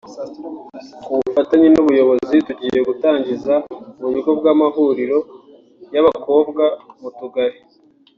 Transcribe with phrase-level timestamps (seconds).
[1.03, 3.53] “Ku bufatanye n’ubuyobozi tugiye gutangiza
[4.05, 5.17] uburyo bw’amahuriro
[5.93, 6.63] y’abakobwa
[6.99, 7.57] mu Tugari